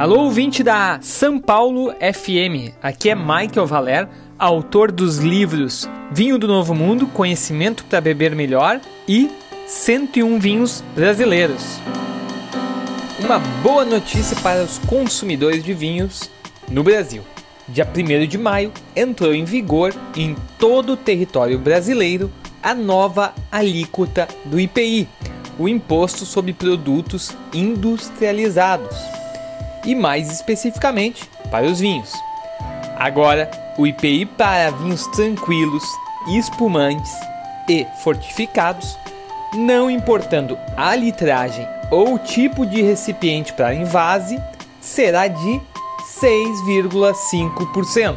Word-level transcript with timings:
Alô, 0.00 0.20
ouvinte 0.20 0.62
da 0.62 0.98
São 1.02 1.38
Paulo 1.38 1.92
FM. 1.92 2.72
Aqui 2.82 3.10
é 3.10 3.14
Michael 3.14 3.66
Valer, 3.66 4.08
autor 4.38 4.90
dos 4.90 5.18
livros 5.18 5.86
Vinho 6.10 6.38
do 6.38 6.48
Novo 6.48 6.74
Mundo, 6.74 7.06
Conhecimento 7.06 7.84
para 7.84 8.00
Beber 8.00 8.34
Melhor 8.34 8.80
e 9.06 9.30
101 9.66 10.38
Vinhos 10.38 10.82
Brasileiros. 10.94 11.78
Uma 13.22 13.38
boa 13.62 13.84
notícia 13.84 14.34
para 14.38 14.62
os 14.62 14.78
consumidores 14.78 15.62
de 15.62 15.74
vinhos 15.74 16.30
no 16.66 16.82
Brasil. 16.82 17.22
Dia 17.68 17.86
1 17.86 18.26
de 18.26 18.38
maio 18.38 18.72
entrou 18.96 19.34
em 19.34 19.44
vigor 19.44 19.94
em 20.16 20.34
todo 20.58 20.94
o 20.94 20.96
território 20.96 21.58
brasileiro 21.58 22.32
a 22.62 22.74
nova 22.74 23.34
alíquota 23.52 24.26
do 24.46 24.58
IPI, 24.58 25.06
o 25.58 25.68
Imposto 25.68 26.24
sobre 26.24 26.54
Produtos 26.54 27.36
Industrializados 27.52 29.19
e 29.84 29.94
mais 29.94 30.30
especificamente 30.30 31.28
para 31.50 31.66
os 31.66 31.80
vinhos. 31.80 32.12
Agora, 32.96 33.50
o 33.78 33.86
IPI 33.86 34.26
para 34.26 34.70
vinhos 34.70 35.06
tranquilos, 35.08 35.84
espumantes 36.28 37.10
e 37.68 37.86
fortificados, 38.02 38.98
não 39.54 39.90
importando 39.90 40.58
a 40.76 40.94
litragem 40.94 41.66
ou 41.90 42.18
tipo 42.18 42.66
de 42.66 42.82
recipiente 42.82 43.52
para 43.52 43.74
invase, 43.74 44.38
será 44.80 45.26
de 45.26 45.60
6,5%. 46.20 48.16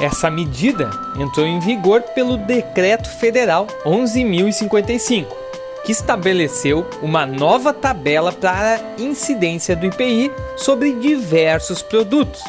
Essa 0.00 0.30
medida 0.30 0.90
entrou 1.18 1.46
em 1.46 1.60
vigor 1.60 2.02
pelo 2.14 2.36
Decreto 2.36 3.08
Federal 3.08 3.66
11.055 3.86 5.43
que 5.84 5.92
estabeleceu 5.92 6.86
uma 7.02 7.26
nova 7.26 7.72
tabela 7.72 8.32
para 8.32 8.76
a 8.76 9.00
incidência 9.00 9.76
do 9.76 9.86
IPI 9.86 10.32
sobre 10.56 10.94
diversos 10.94 11.82
produtos 11.82 12.42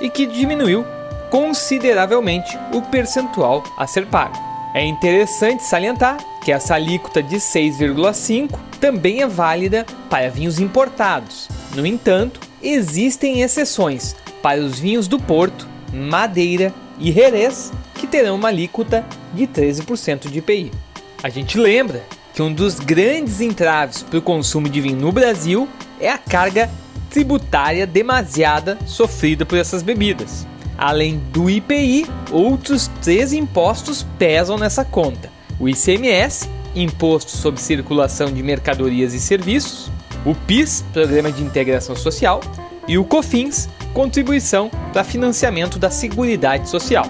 e 0.00 0.08
que 0.08 0.26
diminuiu 0.26 0.84
consideravelmente 1.30 2.58
o 2.72 2.80
percentual 2.82 3.62
a 3.76 3.86
ser 3.86 4.06
pago. 4.06 4.36
É 4.74 4.84
interessante 4.84 5.62
salientar 5.62 6.18
que 6.42 6.52
essa 6.52 6.74
alíquota 6.74 7.22
de 7.22 7.36
6,5 7.36 8.58
também 8.80 9.22
é 9.22 9.26
válida 9.26 9.84
para 10.08 10.30
vinhos 10.30 10.58
importados. 10.58 11.48
No 11.74 11.84
entanto, 11.86 12.40
existem 12.62 13.42
exceções 13.42 14.14
para 14.42 14.60
os 14.60 14.78
vinhos 14.78 15.08
do 15.08 15.18
Porto, 15.18 15.68
Madeira 15.92 16.72
e 16.98 17.12
Jerez, 17.12 17.72
que 17.94 18.06
terão 18.06 18.36
uma 18.36 18.48
alíquota 18.48 19.04
de 19.34 19.46
13% 19.46 20.30
de 20.30 20.38
IPI. 20.38 20.70
A 21.22 21.28
gente 21.28 21.58
lembra 21.58 22.04
que 22.38 22.42
um 22.42 22.52
dos 22.52 22.78
grandes 22.78 23.40
entraves 23.40 24.04
para 24.04 24.20
o 24.20 24.22
consumo 24.22 24.68
de 24.68 24.80
vinho 24.80 24.96
no 24.96 25.10
Brasil 25.10 25.68
é 26.00 26.08
a 26.08 26.16
carga 26.16 26.70
tributária 27.10 27.84
demasiada 27.84 28.78
sofrida 28.86 29.44
por 29.44 29.58
essas 29.58 29.82
bebidas. 29.82 30.46
Além 30.78 31.18
do 31.32 31.50
IPI, 31.50 32.06
outros 32.30 32.88
três 33.02 33.32
impostos 33.32 34.06
pesam 34.20 34.56
nessa 34.56 34.84
conta: 34.84 35.32
o 35.58 35.68
ICMS, 35.68 36.48
Imposto 36.76 37.32
sobre 37.32 37.60
Circulação 37.60 38.32
de 38.32 38.40
Mercadorias 38.40 39.14
e 39.14 39.18
Serviços, 39.18 39.90
o 40.24 40.32
PIS, 40.32 40.84
Programa 40.92 41.32
de 41.32 41.42
Integração 41.42 41.96
Social, 41.96 42.40
e 42.86 42.96
o 42.96 43.04
COFINS, 43.04 43.68
Contribuição 43.92 44.70
para 44.92 45.02
Financiamento 45.02 45.76
da 45.76 45.90
Seguridade 45.90 46.70
Social. 46.70 47.06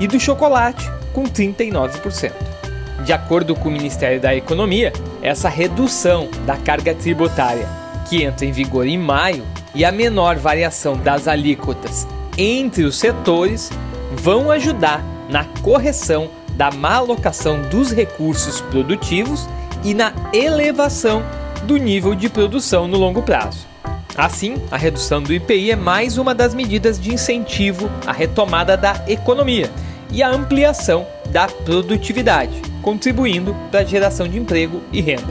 e 0.00 0.06
do 0.06 0.18
chocolate 0.18 0.90
com 1.12 1.24
39%. 1.24 2.32
De 3.04 3.12
acordo 3.12 3.54
com 3.54 3.68
o 3.68 3.72
Ministério 3.72 4.20
da 4.20 4.34
Economia, 4.34 4.92
essa 5.22 5.48
redução 5.48 6.28
da 6.46 6.56
carga 6.56 6.94
tributária, 6.94 7.68
que 8.08 8.22
entra 8.22 8.46
em 8.46 8.52
vigor 8.52 8.86
em 8.86 8.98
maio, 8.98 9.44
e 9.74 9.84
a 9.84 9.92
menor 9.92 10.36
variação 10.36 10.96
das 10.96 11.26
alíquotas 11.26 12.06
entre 12.36 12.84
os 12.84 12.98
setores 12.98 13.70
vão 14.16 14.50
ajudar 14.50 15.02
na 15.28 15.44
correção 15.62 16.30
da 16.54 16.70
malocação 16.70 17.62
dos 17.62 17.92
recursos 17.92 18.60
produtivos 18.60 19.48
e 19.84 19.94
na 19.94 20.12
elevação 20.32 21.22
do 21.64 21.76
nível 21.76 22.14
de 22.14 22.28
produção 22.28 22.86
no 22.86 22.98
longo 22.98 23.22
prazo. 23.22 23.66
Assim, 24.16 24.56
a 24.70 24.76
redução 24.76 25.22
do 25.22 25.32
IPI 25.32 25.70
é 25.70 25.76
mais 25.76 26.18
uma 26.18 26.34
das 26.34 26.54
medidas 26.54 27.00
de 27.00 27.14
incentivo 27.14 27.90
à 28.06 28.12
retomada 28.12 28.76
da 28.76 29.02
economia 29.08 29.70
e 30.10 30.22
à 30.22 30.28
ampliação 30.28 31.06
da 31.30 31.46
produtividade, 31.46 32.60
contribuindo 32.82 33.56
para 33.70 33.80
a 33.80 33.84
geração 33.84 34.28
de 34.28 34.38
emprego 34.38 34.82
e 34.92 35.00
renda. 35.00 35.24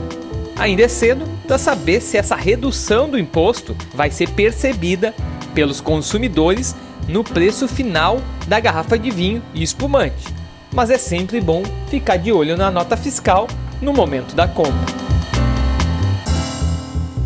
Ainda 0.56 0.82
é 0.82 0.88
cedo 0.88 1.24
para 1.46 1.58
saber 1.58 2.00
se 2.00 2.16
essa 2.16 2.34
redução 2.34 3.08
do 3.08 3.18
imposto 3.18 3.76
vai 3.94 4.10
ser 4.10 4.28
percebida 4.30 5.14
pelos 5.54 5.80
consumidores 5.80 6.74
no 7.08 7.22
preço 7.22 7.68
final 7.68 8.20
da 8.48 8.58
garrafa 8.58 8.98
de 8.98 9.10
vinho 9.10 9.42
e 9.54 9.62
espumante 9.62 10.41
mas 10.72 10.90
é 10.90 10.98
sempre 10.98 11.40
bom 11.40 11.62
ficar 11.88 12.16
de 12.16 12.32
olho 12.32 12.56
na 12.56 12.70
nota 12.70 12.96
fiscal 12.96 13.46
no 13.80 13.92
momento 13.92 14.34
da 14.34 14.48
compra. 14.48 14.72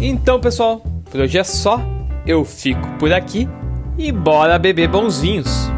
Então, 0.00 0.40
pessoal, 0.40 0.82
por 1.10 1.20
hoje 1.20 1.38
é 1.38 1.44
só. 1.44 1.80
Eu 2.26 2.44
fico 2.44 2.86
por 2.98 3.12
aqui 3.12 3.48
e 3.96 4.10
bora 4.10 4.58
beber 4.58 4.88
bons 4.88 5.20
vinhos. 5.20 5.75